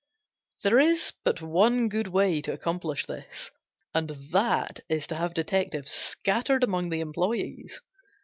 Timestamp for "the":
6.89-7.01